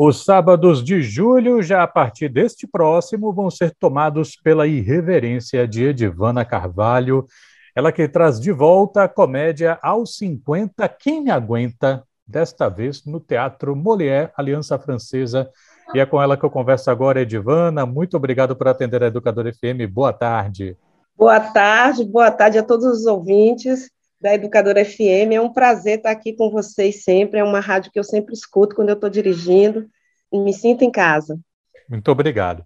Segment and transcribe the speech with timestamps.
[0.00, 5.86] Os sábados de julho, já a partir deste próximo, vão ser tomados pela irreverência de
[5.86, 7.26] Edivana Carvalho,
[7.74, 13.74] ela que traz de volta a comédia aos 50, Quem Aguenta, desta vez no Teatro
[13.74, 15.50] Molière, Aliança Francesa.
[15.92, 17.84] E é com ela que eu converso agora, Edivana.
[17.84, 19.90] Muito obrigado por atender a Educadora FM.
[19.90, 20.76] Boa tarde.
[21.16, 23.90] Boa tarde, boa tarde a todos os ouvintes
[24.20, 25.32] da Educadora FM.
[25.32, 27.40] É um prazer estar aqui com vocês sempre.
[27.40, 29.88] É uma rádio que eu sempre escuto quando eu estou dirigindo.
[30.32, 31.38] Me sinto em casa.
[31.88, 32.64] Muito obrigado.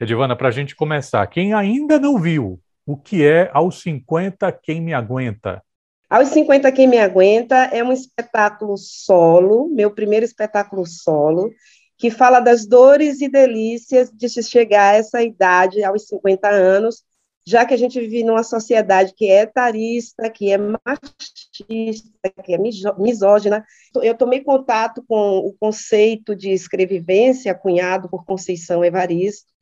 [0.00, 4.80] Edivana, para a gente começar, quem ainda não viu o que é Aos 50 Quem
[4.80, 5.62] Me Aguenta?
[6.08, 11.50] Aos 50 Quem Me Aguenta é um espetáculo solo, meu primeiro espetáculo solo,
[11.96, 17.04] que fala das dores e delícias de se chegar a essa idade, aos 50 anos,
[17.44, 22.58] já que a gente vive numa sociedade que é etarista, que é machista, que é
[22.98, 23.64] misógina.
[23.96, 29.52] Eu tomei contato com o conceito de escrevivência, cunhado por Conceição Evaristo,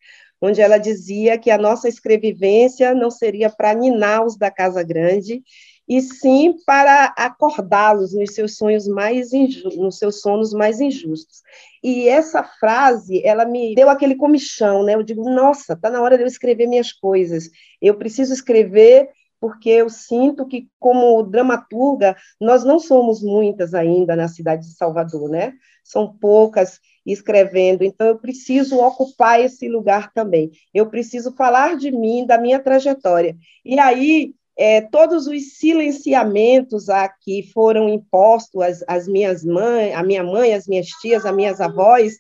[0.41, 5.43] onde ela dizia que a nossa escrevivência não seria para ninar os da Casa Grande,
[5.91, 9.31] e sim para acordá-los nos seus sonhos mais
[9.77, 11.43] nos seus sonos mais injustos.
[11.83, 14.95] E essa frase, ela me deu aquele comichão, né?
[14.95, 17.51] Eu digo, nossa, tá na hora de eu escrever minhas coisas.
[17.83, 19.09] Eu preciso escrever
[19.41, 25.29] porque eu sinto que como dramaturga nós não somos muitas ainda na cidade de Salvador,
[25.29, 25.55] né?
[25.83, 30.53] São poucas escrevendo, então eu preciso ocupar esse lugar também.
[30.73, 33.37] Eu preciso falar de mim, da minha trajetória.
[33.65, 40.03] E aí é, todos os silenciamentos a que foram impostos às, às minhas mães, a
[40.03, 42.17] minha mãe, as minhas tias, as minhas avós,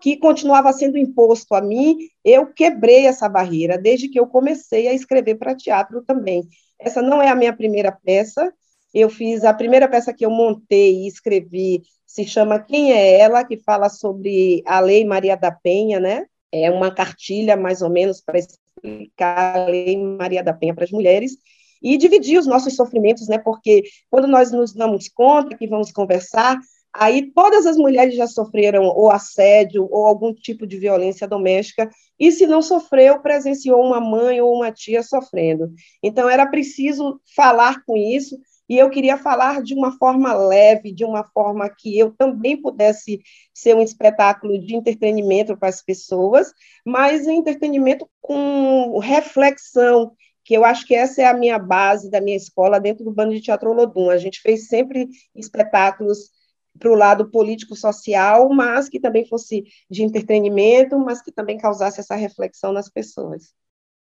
[0.00, 4.92] que continuava sendo imposto a mim, eu quebrei essa barreira desde que eu comecei a
[4.92, 6.42] escrever para teatro também.
[6.76, 8.52] Essa não é a minha primeira peça.
[8.92, 13.44] Eu fiz a primeira peça que eu montei e escrevi se chama Quem é ela,
[13.44, 16.24] que fala sobre a Lei Maria da Penha, né?
[16.50, 20.90] É uma cartilha mais ou menos para explicar a Lei Maria da Penha para as
[20.90, 21.36] mulheres
[21.82, 23.38] e dividir os nossos sofrimentos, né?
[23.38, 26.58] Porque quando nós nos damos conta que vamos conversar,
[26.92, 31.88] aí todas as mulheres já sofreram ou assédio ou algum tipo de violência doméstica,
[32.18, 35.70] e se não sofreu, presenciou uma mãe ou uma tia sofrendo.
[36.02, 38.38] Então era preciso falar com isso,
[38.68, 43.20] e eu queria falar de uma forma leve, de uma forma que eu também pudesse
[43.54, 46.52] ser um espetáculo de entretenimento para as pessoas,
[46.84, 50.12] mas entretenimento com reflexão,
[50.46, 53.34] que eu acho que essa é a minha base da minha escola dentro do Bando
[53.34, 54.08] de Teatro Olodum.
[54.08, 56.30] A gente fez sempre espetáculos
[56.78, 62.14] para o lado político-social, mas que também fosse de entretenimento, mas que também causasse essa
[62.14, 63.52] reflexão nas pessoas.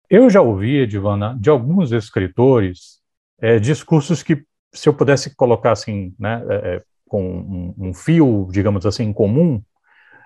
[0.09, 2.99] Eu já ouvi, Edivana, de alguns escritores,
[3.39, 4.43] é, discursos que,
[4.73, 9.13] se eu pudesse colocar assim, né, é, é com um, um, fio, digamos assim, em
[9.13, 9.63] comum,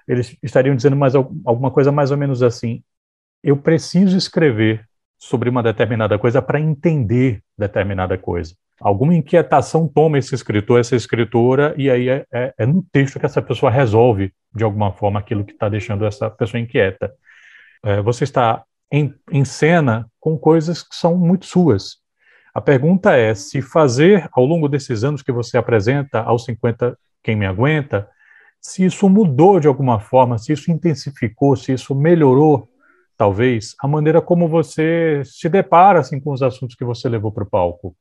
[0.08, 2.82] eles estariam dizendo mais alguma coisa mais ou menos assim:
[3.44, 8.56] eu preciso escrever sobre uma determinada coisa para entender determinada coisa.
[8.80, 13.26] Alguma inquietação toma esse escritor, essa escritora, e aí é, é, é no texto que
[13.26, 17.12] essa pessoa resolve, de alguma forma, aquilo que está deixando essa pessoa inquieta.
[17.84, 21.98] É, você está em, em cena com coisas que são muito suas.
[22.54, 27.36] A pergunta é se fazer, ao longo desses anos que você apresenta, aos 50, quem
[27.36, 28.08] me aguenta,
[28.62, 32.68] se isso mudou de alguma forma, se isso intensificou, se isso melhorou
[33.18, 37.44] talvez, a maneira como você se depara assim, com os assuntos que você levou para
[37.44, 37.96] o palco.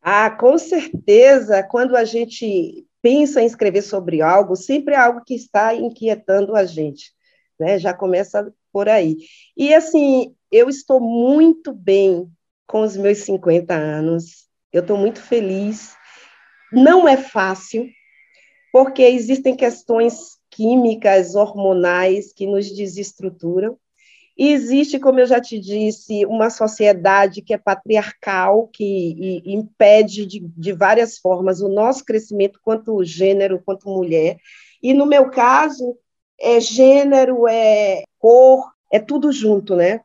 [0.00, 5.34] Ah, com certeza, quando a gente pensa em escrever sobre algo, sempre é algo que
[5.34, 7.12] está inquietando a gente,
[7.58, 7.78] né?
[7.78, 9.16] Já começa por aí.
[9.56, 12.30] E assim, eu estou muito bem
[12.66, 15.94] com os meus 50 anos, eu estou muito feliz.
[16.72, 17.88] Não é fácil,
[18.72, 23.78] porque existem questões químicas, hormonais que nos desestruturam,
[24.36, 30.40] e existe, como eu já te disse, uma sociedade que é patriarcal, que impede de,
[30.40, 34.36] de várias formas o nosso crescimento, quanto gênero, quanto mulher.
[34.82, 35.96] E no meu caso,
[36.38, 40.02] é gênero, é cor, é tudo junto, né?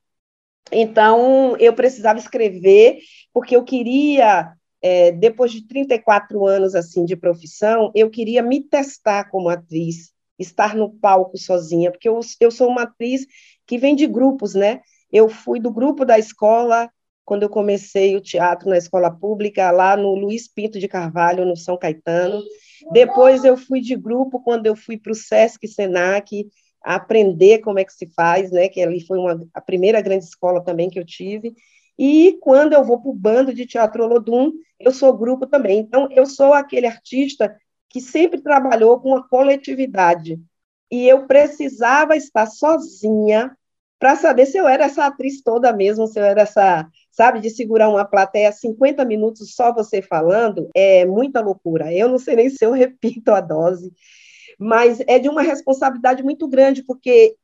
[0.72, 3.00] Então, eu precisava escrever,
[3.34, 9.26] porque eu queria, é, depois de 34 anos assim de profissão, eu queria me testar
[9.26, 13.28] como atriz, estar no palco sozinha, porque eu, eu sou uma atriz
[13.72, 14.82] que vem de grupos, né?
[15.10, 16.92] Eu fui do grupo da escola
[17.24, 21.56] quando eu comecei o teatro na escola pública, lá no Luiz Pinto de Carvalho, no
[21.56, 22.44] São Caetano.
[22.92, 26.46] Depois eu fui de grupo quando eu fui para o Sesc Senac,
[26.84, 28.68] aprender como é que se faz, né?
[28.68, 31.54] Que ali foi uma, a primeira grande escola também que eu tive.
[31.98, 35.80] E quando eu vou para o bando de teatro Olodum, eu sou grupo também.
[35.80, 37.56] Então, eu sou aquele artista
[37.88, 40.38] que sempre trabalhou com a coletividade.
[40.92, 43.56] e eu precisava estar sozinha
[44.02, 47.52] para saber se eu era essa atriz toda mesmo, se eu era essa, sabe, de
[47.52, 51.94] segurar uma plateia 50 minutos só você falando, é muita loucura.
[51.94, 53.94] Eu não sei nem se eu repito a dose,
[54.58, 57.36] mas é de uma responsabilidade muito grande, porque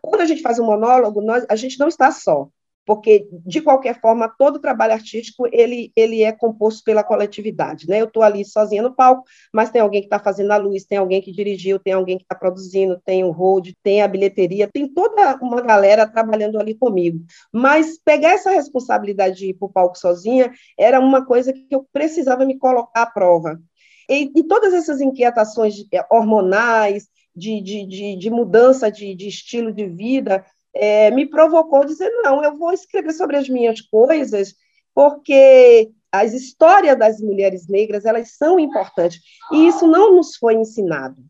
[0.00, 2.48] quando a gente faz um monólogo, nós, a gente não está só
[2.86, 8.00] porque de qualquer forma todo trabalho artístico ele, ele é composto pela coletividade, né?
[8.00, 10.96] Eu estou ali sozinha no palco, mas tem alguém que está fazendo a luz, tem
[10.96, 14.88] alguém que dirigiu, tem alguém que está produzindo, tem o hold, tem a bilheteria, tem
[14.88, 17.18] toda uma galera trabalhando ali comigo.
[17.52, 21.84] Mas pegar essa responsabilidade de ir para o palco sozinha era uma coisa que eu
[21.92, 23.60] precisava me colocar à prova.
[24.08, 29.70] E, e todas essas inquietações eh, hormonais, de, de, de, de mudança de, de estilo
[29.70, 30.44] de vida,
[30.78, 34.54] é, me provocou dizer: não, eu vou escrever sobre as minhas coisas,
[34.94, 39.20] porque as histórias das mulheres negras elas são importantes
[39.52, 41.22] e isso não nos foi ensinado,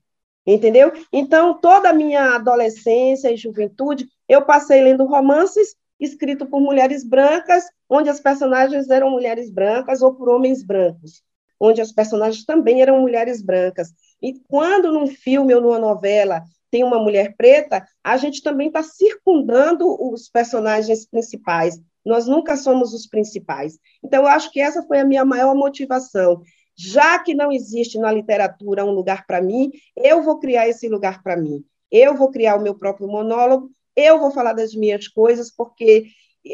[0.47, 0.93] entendeu?
[1.13, 7.65] Então toda a minha adolescência e juventude eu passei lendo romances escritos por mulheres brancas,
[7.89, 11.23] onde as personagens eram mulheres brancas ou por homens brancos,
[11.59, 13.89] onde as personagens também eram mulheres brancas.
[14.21, 16.43] E quando num filme ou numa novela
[16.77, 21.81] tem uma mulher preta, a gente também está circundando os personagens principais.
[22.05, 23.79] Nós nunca somos os principais.
[24.05, 26.43] Então, eu acho que essa foi a minha maior motivação.
[26.77, 31.23] Já que não existe na literatura um lugar para mim, eu vou criar esse lugar
[31.23, 31.65] para mim.
[31.91, 36.09] Eu vou criar o meu próprio monólogo, eu vou falar das minhas coisas, porque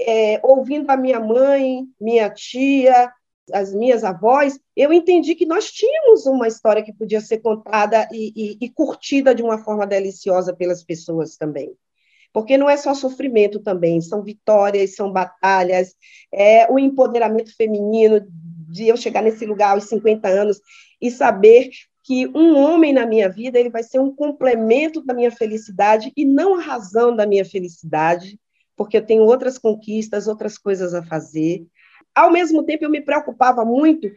[0.06, 3.12] é, ouvindo a minha mãe, minha tia,
[3.52, 8.32] as minhas avós, eu entendi que nós tínhamos uma história que podia ser contada e,
[8.36, 11.72] e, e curtida de uma forma deliciosa pelas pessoas também.
[12.32, 15.94] Porque não é só sofrimento também, são vitórias, são batalhas,
[16.32, 18.24] é o empoderamento feminino
[18.70, 20.60] de eu chegar nesse lugar aos 50 anos
[21.00, 21.70] e saber
[22.02, 26.24] que um homem na minha vida ele vai ser um complemento da minha felicidade e
[26.24, 28.40] não a razão da minha felicidade,
[28.74, 31.66] porque eu tenho outras conquistas, outras coisas a fazer
[32.14, 34.10] ao mesmo tempo, eu me preocupava muito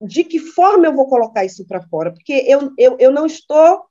[0.00, 3.84] de que forma eu vou colocar isso para fora, porque eu, eu, eu não estou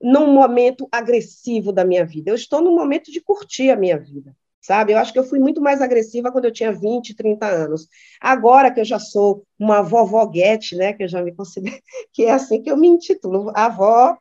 [0.00, 4.34] num momento agressivo da minha vida, eu estou num momento de curtir a minha vida,
[4.60, 4.92] sabe?
[4.92, 7.88] Eu acho que eu fui muito mais agressiva quando eu tinha 20, 30 anos.
[8.20, 11.76] Agora que eu já sou uma vovoguete, né, que eu já me considero,
[12.12, 14.16] que é assim que eu me intitulo, avó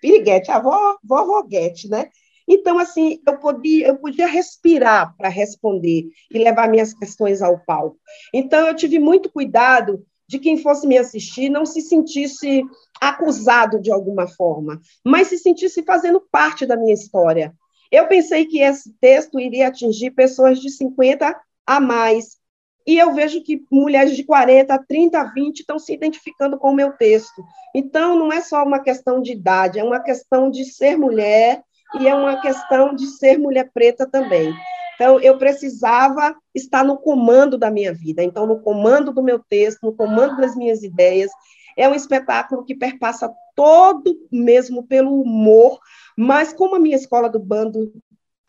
[0.00, 2.08] piriguete, avó vovoguete, né?
[2.52, 7.96] Então, assim, eu podia, eu podia respirar para responder e levar minhas questões ao palco.
[8.34, 12.64] Então, eu tive muito cuidado de quem fosse me assistir não se sentisse
[13.00, 17.54] acusado de alguma forma, mas se sentisse fazendo parte da minha história.
[17.90, 22.36] Eu pensei que esse texto iria atingir pessoas de 50 a mais,
[22.84, 26.92] e eu vejo que mulheres de 40, 30, 20 estão se identificando com o meu
[26.92, 27.44] texto.
[27.74, 31.62] Então, não é só uma questão de idade, é uma questão de ser mulher
[31.98, 34.54] e é uma questão de ser mulher preta também.
[34.94, 39.78] Então, eu precisava estar no comando da minha vida, então, no comando do meu texto,
[39.82, 41.30] no comando das minhas ideias.
[41.76, 45.78] É um espetáculo que perpassa todo mesmo pelo humor,
[46.16, 47.92] mas como a minha escola do bando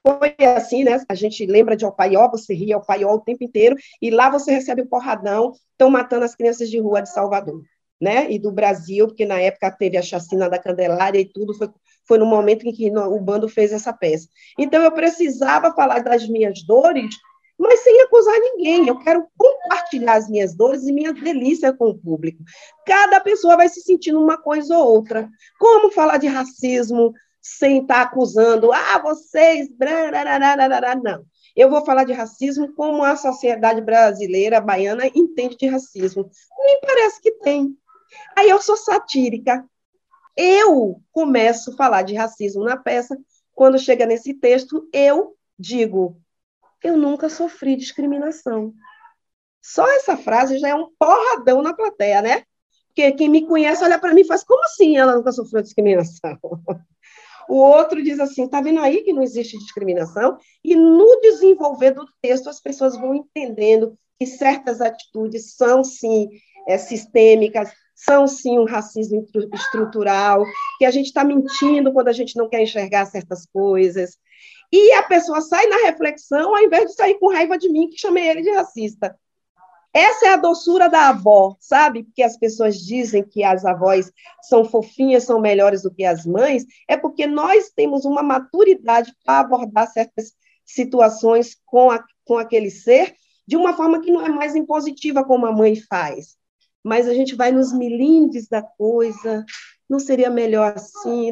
[0.06, 1.02] foi assim, né?
[1.08, 4.82] A gente lembra de Opaió, você ria Opaió o tempo inteiro, e lá você recebe
[4.82, 7.62] o um porradão, estão matando as crianças de rua de Salvador,
[8.02, 8.30] né?
[8.30, 11.70] E do Brasil, porque na época teve a chacina da Candelária e tudo, foi
[12.12, 14.28] foi no momento em que o bando fez essa peça.
[14.60, 17.16] Então, eu precisava falar das minhas dores,
[17.58, 18.86] mas sem acusar ninguém.
[18.86, 22.44] Eu quero compartilhar as minhas dores e minha delícia com o público.
[22.86, 25.30] Cada pessoa vai se sentindo uma coisa ou outra.
[25.58, 29.70] Como falar de racismo sem estar acusando, ah, vocês.
[31.02, 31.24] Não.
[31.56, 36.30] Eu vou falar de racismo como a sociedade brasileira, baiana, entende de racismo.
[36.60, 37.74] Nem parece que tem.
[38.36, 39.66] Aí eu sou satírica.
[40.44, 43.16] Eu começo a falar de racismo na peça,
[43.54, 46.20] quando chega nesse texto, eu digo:
[46.84, 48.74] eu nunca sofri discriminação.
[49.62, 52.44] Só essa frase já é um porradão na plateia, né?
[52.88, 56.40] Porque quem me conhece olha para mim e faz: como assim ela nunca sofreu discriminação?
[57.50, 60.38] O outro diz assim: está vendo aí que não existe discriminação?
[60.64, 66.30] E no desenvolver do texto, as pessoas vão entendendo que certas atitudes são, sim,
[66.66, 67.70] é, sistêmicas,
[68.04, 70.44] são sim um racismo estrutural,
[70.80, 74.18] que a gente está mentindo quando a gente não quer enxergar certas coisas.
[74.72, 78.00] E a pessoa sai na reflexão, ao invés de sair com raiva de mim, que
[78.00, 79.16] chamei ele de racista.
[79.94, 82.04] Essa é a doçura da avó, sabe?
[82.04, 86.66] Porque as pessoas dizem que as avós são fofinhas, são melhores do que as mães,
[86.88, 90.34] é porque nós temos uma maturidade para abordar certas
[90.66, 93.14] situações com, a, com aquele ser
[93.46, 96.41] de uma forma que não é mais impositiva como a mãe faz
[96.84, 99.46] mas a gente vai nos milímetros da coisa,
[99.90, 101.32] Não seria melhor assim?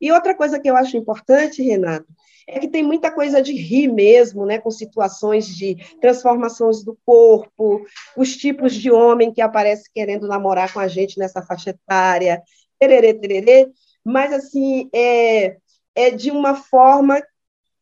[0.00, 2.06] E outra coisa que eu acho importante, Renato,
[2.46, 7.82] é que tem muita coisa de rir mesmo, né, com situações de transformações do corpo,
[8.16, 12.42] os tipos de homem que aparece querendo namorar com a gente nessa faixa etária,
[12.78, 13.70] tererê, tererê,
[14.04, 15.56] mas assim, é,
[15.94, 17.22] é de uma forma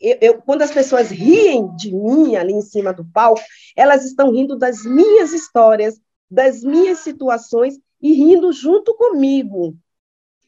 [0.02, 3.40] eu, eu, quando as pessoas riem de mim ali em cima do palco,
[3.76, 6.00] elas estão rindo das minhas histórias,
[6.32, 9.76] das minhas situações e rindo junto comigo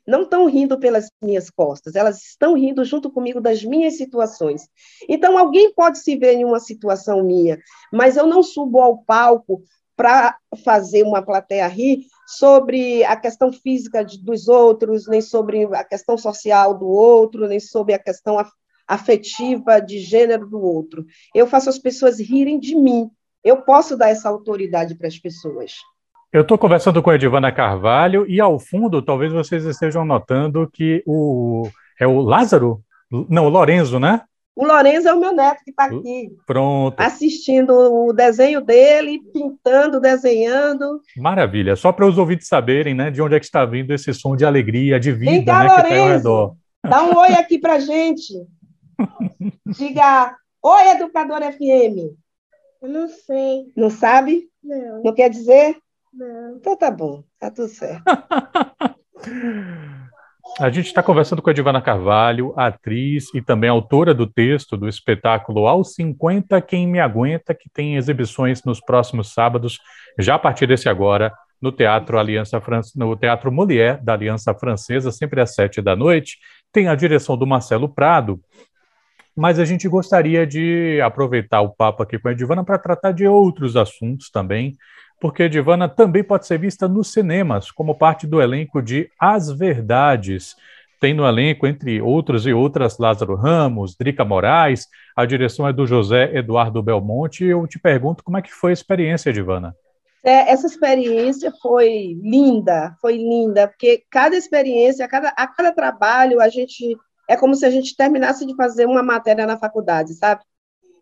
[0.07, 4.69] não estão rindo pelas minhas costas, elas estão rindo junto comigo das minhas situações.
[5.09, 7.59] Então, alguém pode se ver em uma situação minha,
[7.93, 9.63] mas eu não subo ao palco
[9.97, 15.85] para fazer uma plateia rir sobre a questão física de, dos outros, nem sobre a
[15.85, 18.37] questão social do outro, nem sobre a questão
[18.87, 21.07] afetiva de gênero do outro.
[21.35, 23.11] Eu faço as pessoas rirem de mim.
[23.45, 25.75] Eu posso dar essa autoridade para as pessoas.
[26.33, 31.03] Eu estou conversando com a Edivana Carvalho e ao fundo talvez vocês estejam notando que
[31.07, 31.69] o
[32.01, 34.23] é o Lázaro, não, o Lorenzo, né?
[34.57, 36.31] O Lorenzo é o meu neto que está aqui.
[36.47, 36.99] Pronto.
[36.99, 41.01] Assistindo o desenho dele, pintando, desenhando.
[41.17, 41.77] Maravilha.
[41.77, 44.45] Só para os ouvintes saberem, né, de onde é que está vindo esse som de
[44.45, 46.57] alegria, de vida, Vem cá, né, Lorenzo, que está ao redor.
[46.85, 48.33] Dá um oi aqui para gente.
[49.67, 52.15] Diga, oi, Educador FM.
[52.85, 53.73] Eu não sei.
[53.75, 54.43] Não sabe?
[54.63, 55.03] Não.
[55.03, 55.75] Não quer dizer?
[56.13, 56.57] Não.
[56.57, 58.05] Então tá bom, tá tudo certo.
[60.61, 64.87] A gente está conversando com a Edivana Carvalho, atriz e também autora do texto do
[64.87, 69.81] espetáculo Aos 50 Quem Me Aguenta, que tem exibições nos próximos sábados,
[70.19, 72.83] já a partir desse agora, no Teatro Aliança Fran...
[72.95, 76.37] no Teatro Molière da Aliança Francesa, sempre às sete da noite.
[76.71, 78.39] Tem a direção do Marcelo Prado,
[79.37, 83.27] mas a gente gostaria de aproveitar o papo aqui com a Edivana para tratar de
[83.27, 84.77] outros assuntos também,
[85.21, 90.55] porque Divana também pode ser vista nos cinemas, como parte do elenco de As Verdades.
[91.01, 94.87] Tem no elenco, entre outros e outras, Lázaro Ramos, Drica Moraes,
[95.17, 97.45] a direção é do José Eduardo Belmonte.
[97.45, 99.75] Eu te pergunto como é que foi a experiência, Divana?
[100.23, 106.41] É, essa experiência foi linda, foi linda, porque cada experiência, a cada, a cada trabalho,
[106.41, 106.97] a gente
[107.29, 110.43] é como se a gente terminasse de fazer uma matéria na faculdade, sabe?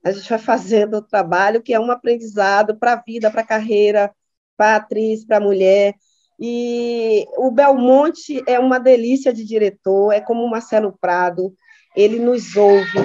[0.05, 3.47] a gente vai fazendo o trabalho que é um aprendizado para a vida, para a
[3.47, 4.13] carreira,
[4.57, 5.95] para a atriz, para a mulher.
[6.41, 11.55] E o Belmonte é uma delícia de diretor, é como o Marcelo Prado,
[11.95, 12.99] ele nos ouve,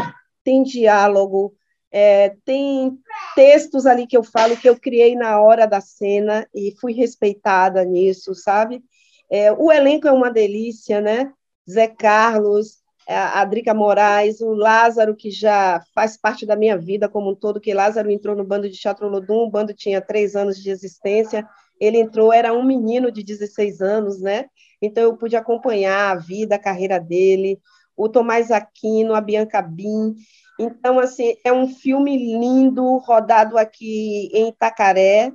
[0.44, 1.54] tem diálogo,
[1.92, 2.98] é, tem
[3.36, 7.84] textos ali que eu falo que eu criei na hora da cena e fui respeitada
[7.86, 8.84] nisso, sabe?
[9.30, 11.32] É, o elenco é uma delícia, né?
[11.70, 12.78] Zé Carlos,
[13.16, 17.62] a Drica Moraes, o Lázaro, que já faz parte da minha vida como um todo,
[17.62, 21.48] que Lázaro entrou no bando de Teatro Lodum, o bando tinha três anos de existência,
[21.80, 24.46] ele entrou, era um menino de 16 anos, né?
[24.82, 27.60] Então eu pude acompanhar a vida, a carreira dele,
[27.96, 30.16] o Tomás Aquino, a Bianca Bin.
[30.60, 35.32] Então, assim, é um filme lindo, rodado aqui em Itacaré,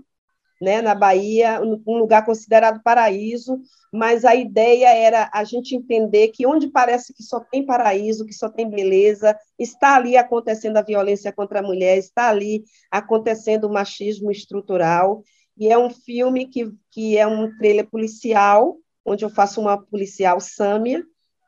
[0.63, 3.61] né, na Bahia, um lugar considerado paraíso,
[3.93, 8.33] mas a ideia era a gente entender que onde parece que só tem paraíso, que
[8.33, 13.73] só tem beleza, está ali acontecendo a violência contra a mulher, está ali acontecendo o
[13.73, 15.25] machismo estrutural,
[15.59, 20.39] e é um filme que, que é um trailer policial, onde eu faço uma policial
[20.39, 21.05] Sâmia,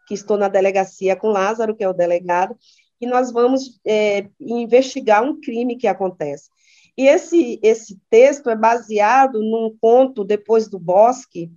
[0.09, 2.56] que estou na delegacia com Lázaro, que é o delegado,
[3.00, 6.50] e nós vamos é, investigar um crime que acontece.
[6.97, 11.51] E esse, esse texto é baseado num conto, Depois do Bosque,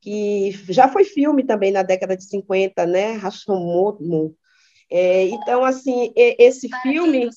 [0.00, 3.12] que já foi filme também na década de 50, né?
[3.12, 4.32] Rashomon.
[4.90, 7.30] É, então, assim, esse Para filme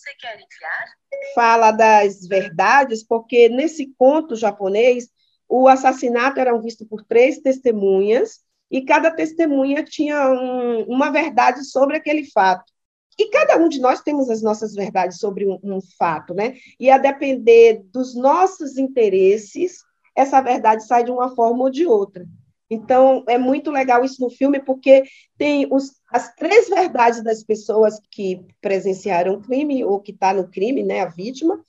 [1.33, 5.07] fala das verdades, porque nesse conto japonês,
[5.47, 11.95] o assassinato era visto por três testemunhas, e cada testemunha tinha um, uma verdade sobre
[11.95, 12.74] aquele fato.
[13.17, 16.55] E cada um de nós temos as nossas verdades sobre um, um fato, né?
[16.79, 19.83] E a depender dos nossos interesses,
[20.15, 22.25] essa verdade sai de uma forma ou de outra.
[22.69, 25.03] Então, é muito legal isso no filme, porque
[25.37, 30.49] tem os, as três verdades das pessoas que presenciaram o crime, ou que está no
[30.49, 31.63] crime, né, a vítima,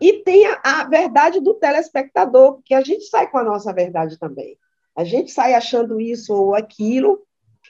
[0.00, 4.18] e tem a, a, verdade do telespectador, que a gente sai com a nossa verdade
[4.18, 4.56] também.
[4.96, 7.22] A gente sai achando isso ou aquilo,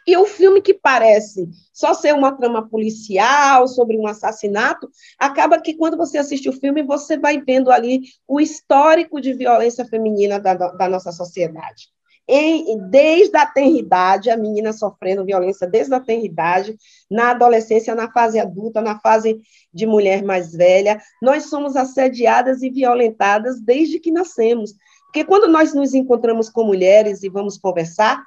[0.06, 5.74] e o filme que parece só ser uma trama policial sobre um assassinato, acaba que
[5.74, 10.54] quando você assiste o filme, você vai vendo ali o histórico de violência feminina da,
[10.54, 11.88] da nossa sociedade.
[12.32, 16.76] Em, desde a tenridade, a menina sofrendo violência desde a tenridade,
[17.10, 19.40] na adolescência, na fase adulta, na fase
[19.74, 24.74] de mulher mais velha, nós somos assediadas e violentadas desde que nascemos.
[25.06, 28.24] Porque quando nós nos encontramos com mulheres e vamos conversar,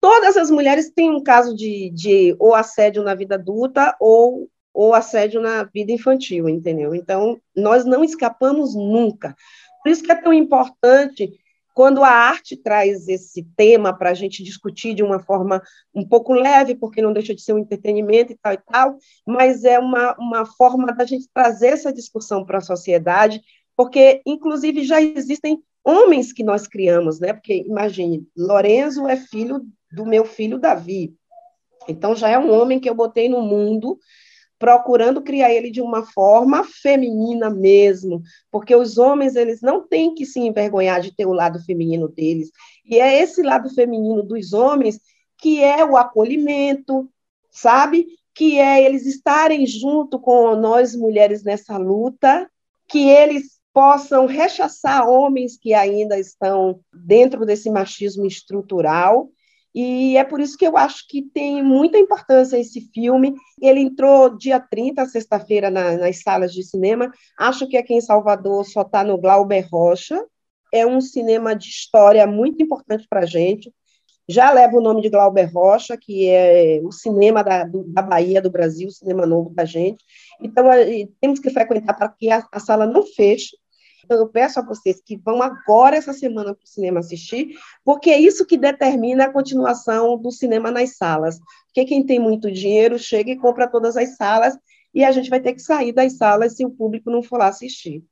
[0.00, 4.94] todas as mulheres têm um caso de, de ou assédio na vida adulta ou, ou
[4.94, 6.94] assédio na vida infantil, entendeu?
[6.94, 9.36] Então, nós não escapamos nunca.
[9.82, 11.38] Por isso que é tão importante
[11.74, 15.62] quando a arte traz esse tema para a gente discutir de uma forma
[15.94, 19.64] um pouco leve, porque não deixa de ser um entretenimento e tal e tal, mas
[19.64, 23.40] é uma, uma forma da gente trazer essa discussão para a sociedade,
[23.76, 27.32] porque, inclusive, já existem homens que nós criamos, né?
[27.32, 31.14] Porque, imagine, Lorenzo é filho do meu filho Davi.
[31.88, 33.98] Então, já é um homem que eu botei no mundo
[34.60, 40.26] procurando criar ele de uma forma feminina mesmo, porque os homens eles não têm que
[40.26, 42.50] se envergonhar de ter o lado feminino deles.
[42.84, 45.00] E é esse lado feminino dos homens
[45.38, 47.08] que é o acolhimento,
[47.50, 48.06] sabe?
[48.34, 52.46] Que é eles estarem junto com nós mulheres nessa luta,
[52.86, 59.30] que eles possam rechaçar homens que ainda estão dentro desse machismo estrutural
[59.74, 63.34] e é por isso que eu acho que tem muita importância esse filme.
[63.60, 67.10] Ele entrou dia 30, sexta-feira, na, nas salas de cinema.
[67.38, 70.24] Acho que aqui em Salvador só está no Glauber Rocha.
[70.72, 73.72] É um cinema de história muito importante para a gente.
[74.28, 78.40] Já leva o nome de Glauber Rocha, que é o cinema da, do, da Bahia,
[78.40, 80.04] do Brasil, o cinema novo da gente.
[80.40, 80.64] Então,
[81.20, 83.56] temos que frequentar para que a, a sala não feche
[84.10, 88.10] então, eu peço a vocês que vão agora, essa semana, para o cinema assistir, porque
[88.10, 91.38] é isso que determina a continuação do cinema nas salas.
[91.66, 94.58] Porque quem tem muito dinheiro chega e compra todas as salas,
[94.92, 97.46] e a gente vai ter que sair das salas se o público não for lá
[97.46, 98.02] assistir.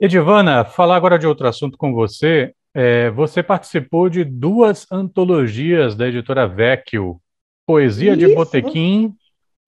[0.00, 2.52] Edivana, falar agora de outro assunto com você.
[2.74, 7.20] É, você participou de duas antologias da editora Vecchio,
[7.64, 8.26] Poesia Isso.
[8.26, 9.14] de Botequim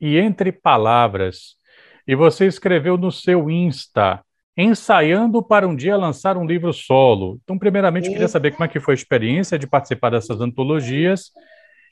[0.01, 1.55] e Entre Palavras.
[2.09, 4.21] E você escreveu no seu Insta
[4.57, 7.41] ensaiando para um dia lançar um livro solo.
[7.43, 11.33] Então, primeiramente, queria saber como é que foi a experiência de participar dessas antologias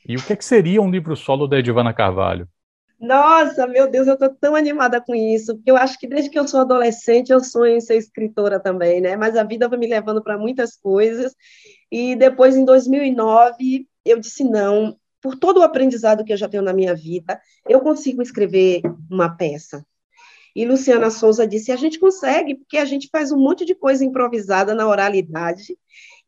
[0.09, 2.49] e o que, é que seria um livro solo da Edivana Carvalho.
[3.00, 6.38] Nossa, meu Deus, eu estou tão animada com isso, porque eu acho que desde que
[6.38, 9.16] eu sou adolescente eu sonho em ser escritora também, né?
[9.16, 11.35] Mas a vida vai me levando para muitas coisas.
[11.90, 14.96] E depois, em 2009, eu disse não.
[15.20, 19.29] Por todo o aprendizado que eu já tenho na minha vida, eu consigo escrever uma
[19.29, 19.85] peça.
[20.55, 24.05] E Luciana Souza disse: a gente consegue, porque a gente faz um monte de coisa
[24.05, 25.77] improvisada na oralidade,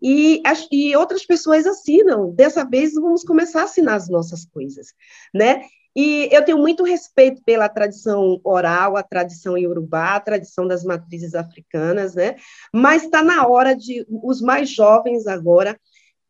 [0.02, 2.30] e, e outras pessoas assinam.
[2.30, 4.88] Dessa vez, vamos começar a assinar as nossas coisas,
[5.32, 5.64] né?
[5.96, 11.34] E eu tenho muito respeito pela tradição oral, a tradição iorubá, a tradição das matrizes
[11.34, 12.34] africanas, né?
[12.72, 15.78] Mas está na hora de os mais jovens agora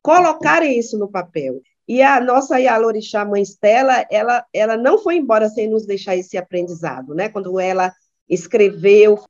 [0.03, 1.63] colocarem isso no papel.
[1.87, 6.37] E a nossa Yalorixá Mãe Stella, ela, ela não foi embora sem nos deixar esse
[6.37, 7.29] aprendizado, né?
[7.29, 7.92] Quando ela
[8.29, 9.23] escreveu,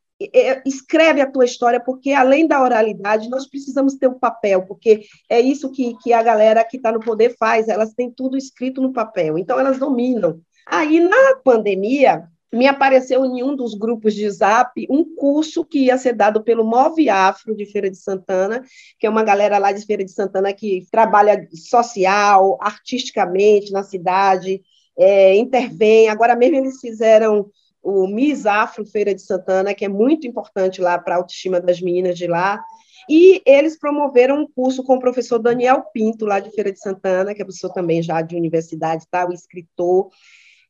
[0.64, 5.02] escreve a tua história, porque além da oralidade, nós precisamos ter o um papel, porque
[5.28, 8.80] é isso que, que a galera que está no poder faz, elas têm tudo escrito
[8.80, 10.40] no papel, então elas dominam.
[10.66, 15.98] Aí, na pandemia, me apareceu em um dos grupos de Zap um curso que ia
[15.98, 18.62] ser dado pelo Move Afro de Feira de Santana,
[18.98, 24.62] que é uma galera lá de Feira de Santana que trabalha social, artisticamente na cidade,
[24.96, 26.08] é, intervém.
[26.08, 27.50] Agora mesmo eles fizeram
[27.82, 31.80] o Miss Afro Feira de Santana, que é muito importante lá para a autoestima das
[31.80, 32.62] meninas de lá.
[33.10, 37.34] E eles promoveram um curso com o professor Daniel Pinto, lá de Feira de Santana,
[37.34, 39.28] que é professor também já de universidade, tá?
[39.28, 40.08] o escritor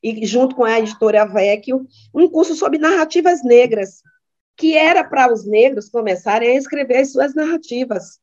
[0.05, 4.03] e junto com a editora Vecchio, um curso sobre narrativas negras,
[4.55, 8.19] que era para os negros começarem a escrever as suas narrativas.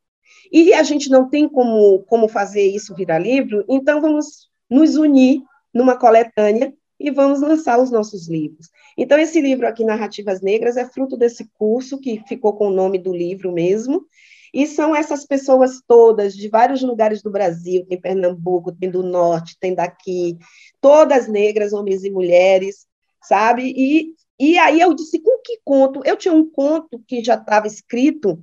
[0.52, 5.42] E a gente não tem como, como fazer isso virar livro, então vamos nos unir
[5.74, 8.68] numa coletânea e vamos lançar os nossos livros.
[8.96, 12.96] Então, esse livro aqui, Narrativas Negras, é fruto desse curso, que ficou com o nome
[12.96, 14.06] do livro mesmo,
[14.52, 19.56] e são essas pessoas todas, de vários lugares do Brasil, tem Pernambuco, tem do Norte,
[19.58, 20.36] tem daqui,
[20.80, 22.86] todas negras, homens e mulheres,
[23.22, 23.72] sabe?
[23.74, 26.02] E, e aí eu disse, com que conto?
[26.04, 28.42] Eu tinha um conto que já estava escrito,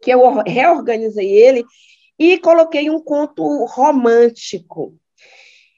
[0.00, 1.64] que eu reorganizei ele,
[2.16, 4.96] e coloquei um conto romântico.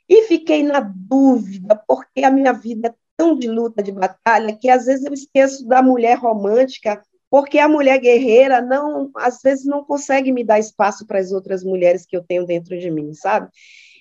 [0.09, 4.69] E fiquei na dúvida, porque a minha vida é tão de luta, de batalha, que
[4.69, 7.03] às vezes eu esqueço da mulher romântica
[7.37, 11.63] porque a mulher guerreira não, às vezes não consegue me dar espaço para as outras
[11.63, 13.51] mulheres que eu tenho dentro de mim, sabe?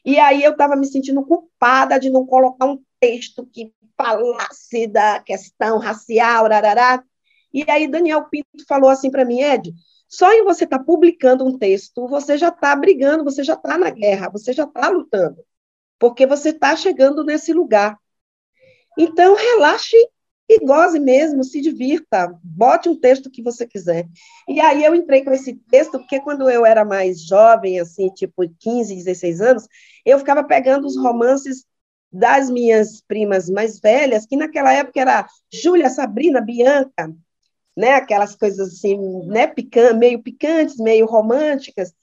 [0.05, 5.19] E aí eu estava me sentindo culpada de não colocar um texto que falasse da
[5.19, 7.03] questão racial, rarará.
[7.53, 9.73] E aí Daniel Pinto falou assim para mim, Ed,
[10.07, 13.77] só em você estar tá publicando um texto, você já está brigando, você já está
[13.77, 15.43] na guerra, você já está lutando,
[15.99, 17.99] porque você está chegando nesse lugar.
[18.97, 19.97] Então, relaxe
[20.47, 24.07] e goze mesmo, se divirta, bote um texto que você quiser.
[24.47, 28.43] E aí eu entrei com esse texto, porque quando eu era mais jovem, assim, tipo
[28.59, 29.67] 15, 16 anos,
[30.05, 31.65] eu ficava pegando os romances
[32.11, 37.13] das minhas primas mais velhas, que naquela época era Júlia, Sabrina, Bianca,
[37.75, 41.93] né, aquelas coisas assim, né, pican meio picantes, meio românticas.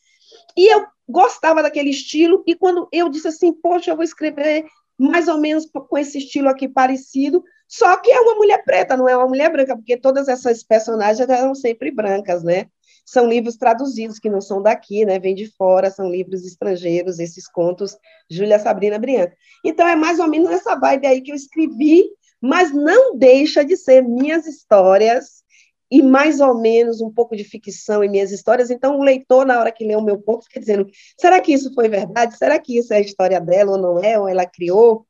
[0.57, 4.66] E eu gostava daquele estilo, e quando eu disse assim, poxa, eu vou escrever
[4.98, 7.42] mais ou menos com esse estilo aqui parecido,
[7.73, 11.27] só que é uma mulher preta, não é uma mulher branca, porque todas essas personagens
[11.27, 12.67] eram sempre brancas, né?
[13.07, 15.19] São livros traduzidos que não são daqui, né?
[15.19, 17.97] Vêm de fora, são livros estrangeiros, esses contos,
[18.31, 19.35] Júlia Sabrina Brianca.
[19.65, 23.75] Então é mais ou menos essa vibe aí que eu escrevi, mas não deixa de
[23.75, 25.43] ser minhas histórias
[25.91, 28.71] e mais ou menos um pouco de ficção em minhas histórias.
[28.71, 30.87] Então, o leitor, na hora que lê o meu conto, fica dizendo:
[31.19, 32.37] será que isso foi verdade?
[32.37, 34.21] Será que isso é a história dela ou não é?
[34.21, 35.07] Ou ela criou?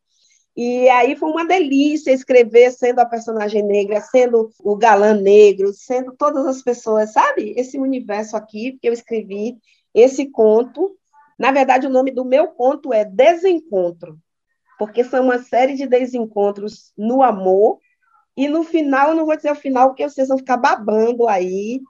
[0.57, 6.15] E aí foi uma delícia escrever sendo a personagem negra, sendo o galã negro, sendo
[6.17, 7.55] todas as pessoas, sabe?
[7.57, 9.57] Esse universo aqui que eu escrevi,
[9.95, 10.97] esse conto.
[11.39, 14.19] Na verdade, o nome do meu conto é Desencontro,
[14.79, 17.79] porque são uma série de desencontros no amor
[18.37, 21.81] e no final, eu não vou dizer o final, porque vocês vão ficar babando aí.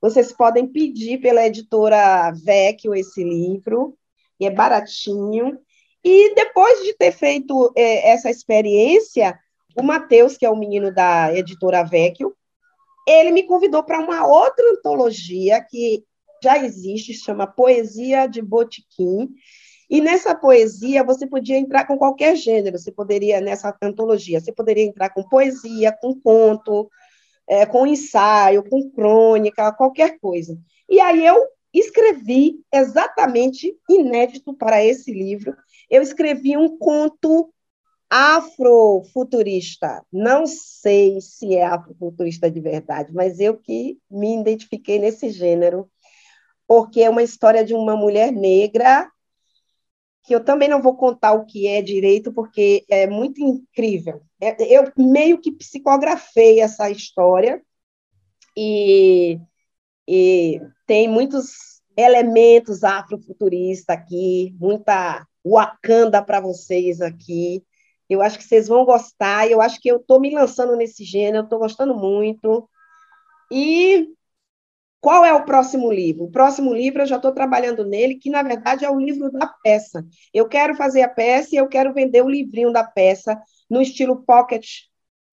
[0.00, 3.96] Vocês podem pedir pela editora Vecchio esse livro,
[4.38, 5.58] e é baratinho.
[6.08, 9.36] E depois de ter feito é, essa experiência,
[9.76, 12.32] o Matheus, que é o menino da editora Vecchio,
[13.08, 16.04] ele me convidou para uma outra antologia que
[16.40, 19.30] já existe, chama Poesia de Botiquim,
[19.90, 24.84] e nessa poesia, você podia entrar com qualquer gênero, você poderia, nessa antologia, você poderia
[24.84, 26.88] entrar com poesia, com conto,
[27.48, 30.56] é, com ensaio, com crônica, qualquer coisa.
[30.88, 35.56] E aí eu escrevi exatamente inédito para esse livro,
[35.90, 37.52] eu escrevi um conto
[38.08, 40.04] afrofuturista.
[40.12, 45.90] Não sei se é afrofuturista de verdade, mas eu que me identifiquei nesse gênero,
[46.66, 49.10] porque é uma história de uma mulher negra
[50.22, 54.22] que eu também não vou contar o que é direito, porque é muito incrível.
[54.40, 57.62] É, eu meio que psicografei essa história
[58.56, 59.38] e,
[60.06, 67.62] e tem muitos elementos afrofuturistas aqui, muita Wakanda para vocês aqui.
[68.08, 71.44] Eu acho que vocês vão gostar, eu acho que eu estou me lançando nesse gênero,
[71.44, 72.68] estou gostando muito.
[73.50, 74.08] E
[75.00, 76.24] qual é o próximo livro?
[76.24, 79.46] O próximo livro eu já estou trabalhando nele, que na verdade é o livro da
[79.62, 80.04] peça.
[80.32, 84.22] Eu quero fazer a peça e eu quero vender o livrinho da peça no estilo
[84.24, 84.66] pocket,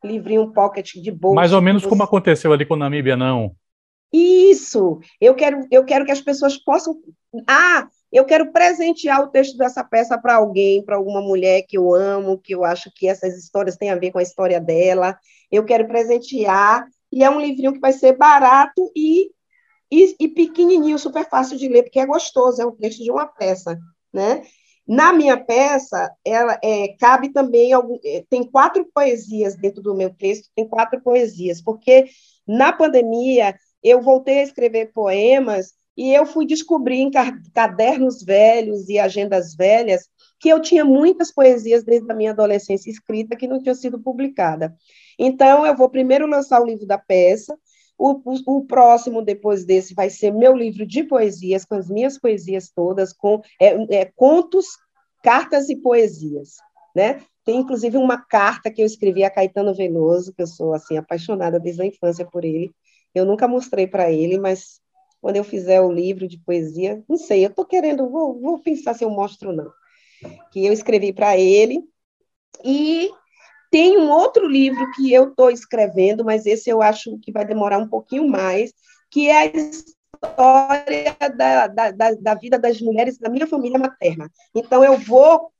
[0.03, 1.35] livrinho pocket de bolsa.
[1.35, 3.55] Mais ou menos como aconteceu ali com Namíbia, não?
[4.13, 4.99] Isso.
[5.19, 6.95] Eu quero, eu quero que as pessoas possam.
[7.47, 11.93] Ah, eu quero presentear o texto dessa peça para alguém, para alguma mulher que eu
[11.93, 15.17] amo, que eu acho que essas histórias têm a ver com a história dela.
[15.51, 16.87] Eu quero presentear.
[17.11, 19.31] E é um livrinho que vai ser barato e
[19.93, 23.27] e, e pequenininho, super fácil de ler, porque é gostoso, é um texto de uma
[23.27, 23.77] peça,
[24.11, 24.41] né?
[24.87, 30.09] Na minha peça, ela é, cabe também algum, é, tem quatro poesias dentro do meu
[30.09, 32.05] texto, tem quatro poesias, porque
[32.45, 37.11] na pandemia eu voltei a escrever poemas e eu fui descobrir em
[37.53, 40.07] cadernos velhos e agendas velhas
[40.39, 44.71] que eu tinha muitas poesias desde a minha adolescência escrita que não tinham sido publicadas.
[45.17, 47.57] Então, eu vou primeiro lançar o livro da peça,
[47.97, 52.19] o, o, o, próximo, depois desse, vai ser meu livro de poesias, com as minhas
[52.19, 54.65] poesias todas, com é, é, contos,
[55.23, 56.55] cartas e poesias,
[56.95, 57.21] né?
[57.45, 61.59] Tem, inclusive, uma carta que eu escrevi a Caetano Veloso, que eu sou, assim, apaixonada
[61.59, 62.73] desde a infância por ele.
[63.13, 64.81] Eu nunca mostrei para ele, mas
[65.21, 68.93] quando eu fizer o livro de poesia, não sei, eu estou querendo, vou, vou pensar
[68.93, 69.71] se eu mostro ou não,
[70.51, 71.81] que eu escrevi para ele.
[72.63, 73.09] E
[73.71, 77.77] tem um outro livro que eu estou escrevendo, mas esse eu acho que vai demorar
[77.77, 78.73] um pouquinho mais,
[79.09, 84.29] que é a história da, da, da, da vida das mulheres da minha família materna.
[84.53, 85.51] Então, eu vou,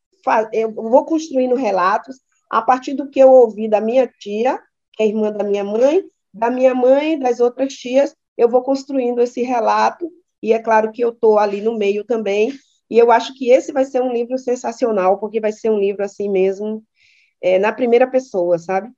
[0.52, 2.18] eu vou construindo relatos
[2.50, 4.60] a partir do que eu ouvi da minha tia,
[4.92, 6.04] que é irmã da minha mãe,
[6.34, 10.10] da minha mãe, das outras tias, eu vou construindo esse relato,
[10.42, 12.52] e é claro que eu estou ali no meio também,
[12.90, 16.04] e eu acho que esse vai ser um livro sensacional, porque vai ser um livro
[16.04, 16.84] assim mesmo
[17.42, 18.90] é, na primeira pessoa, sabe?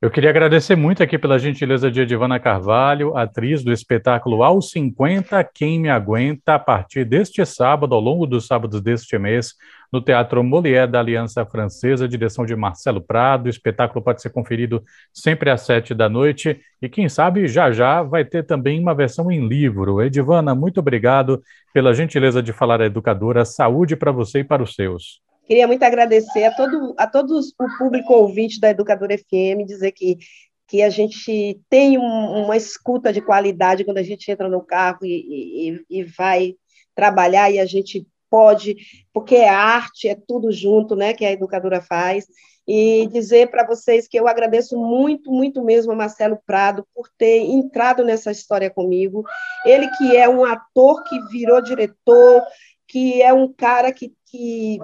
[0.00, 5.42] Eu queria agradecer muito aqui pela gentileza de Edivana Carvalho, atriz do espetáculo Aos 50,
[5.52, 9.54] Quem Me Aguenta, a partir deste sábado, ao longo dos sábados deste mês,
[9.92, 13.46] no Teatro Molière da Aliança Francesa, direção de Marcelo Prado.
[13.46, 18.00] O espetáculo pode ser conferido sempre às sete da noite e, quem sabe, já já
[18.00, 20.00] vai ter também uma versão em livro.
[20.00, 21.42] Edivana, muito obrigado
[21.74, 23.44] pela gentileza de falar à educadora.
[23.44, 25.20] Saúde para você e para os seus.
[25.48, 30.18] Queria muito agradecer a todo, a todos o público ouvinte da Educadora FM, dizer que,
[30.66, 34.98] que a gente tem um, uma escuta de qualidade quando a gente entra no carro
[35.04, 36.54] e, e, e vai
[36.94, 38.76] trabalhar e a gente pode,
[39.10, 42.26] porque é arte, é tudo junto, né, que a educadora faz,
[42.66, 47.38] e dizer para vocês que eu agradeço muito, muito mesmo a Marcelo Prado por ter
[47.38, 49.24] entrado nessa história comigo.
[49.64, 52.42] Ele que é um ator que virou diretor,
[52.86, 54.78] que é um cara que, que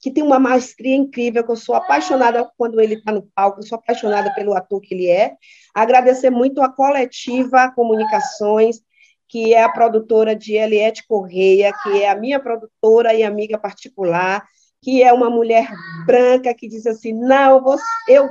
[0.00, 3.76] que tem uma maestria incrível, que eu sou apaixonada quando ele está no palco, sou
[3.76, 5.34] apaixonada pelo ator que ele é.
[5.74, 8.80] Agradecer muito a Coletiva Comunicações,
[9.28, 14.42] que é a produtora de Eliette Correia, que é a minha produtora e amiga particular,
[14.82, 15.68] que é uma mulher
[16.06, 17.62] branca que diz assim: não,
[18.08, 18.28] eu,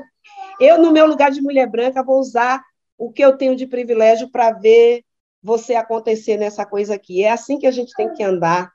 [0.60, 2.62] eu, no meu lugar de mulher branca, vou usar
[2.98, 5.04] o que eu tenho de privilégio para ver
[5.42, 7.24] você acontecer nessa coisa aqui.
[7.24, 8.72] É assim que a gente tem que andar.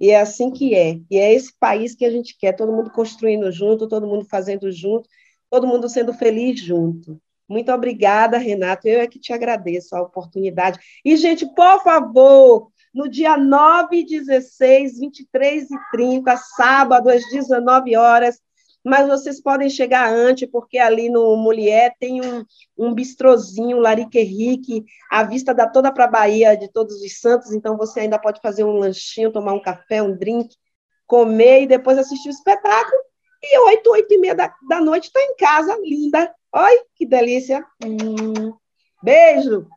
[0.00, 1.00] E é assim que é.
[1.10, 4.70] E é esse país que a gente quer, todo mundo construindo junto, todo mundo fazendo
[4.70, 5.08] junto,
[5.50, 7.20] todo mundo sendo feliz junto.
[7.48, 8.86] Muito obrigada, Renato.
[8.86, 10.78] Eu é que te agradeço a oportunidade.
[11.04, 18.40] E, gente, por favor, no dia 9, 16, 23 e 30, sábado, às 19 horas,
[18.84, 22.44] mas vocês podem chegar antes, porque ali no Mulher tem um,
[22.76, 27.52] um bistrozinho, Larique Henrique, a vista dá toda para a Bahia de Todos os Santos,
[27.52, 30.54] então você ainda pode fazer um lanchinho, tomar um café, um drink,
[31.06, 33.02] comer e depois assistir o espetáculo.
[33.42, 36.34] E oito, oito e meia da, da noite está em casa, linda.
[36.52, 37.64] Oi, que delícia.
[37.84, 38.52] Hum,
[39.02, 39.68] beijo.